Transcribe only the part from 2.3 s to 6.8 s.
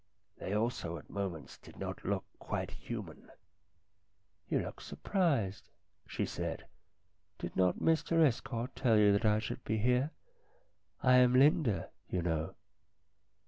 quite human. "You look surprised," she said.